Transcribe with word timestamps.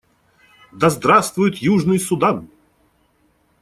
Да 0.71 0.89
здравствует 0.89 1.57
Южный 1.57 1.99
Судан! 1.99 2.47